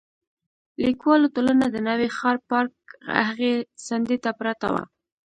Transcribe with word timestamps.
لیکوالو 0.85 1.27
ټولنه 1.35 1.65
د 1.69 1.77
نوي 1.89 2.07
ښار 2.17 2.37
پارک 2.49 2.73
هغې 3.27 3.53
څنډې 3.85 4.17
ته 4.23 4.31
پرته 4.39 4.67
وه. 4.73 4.83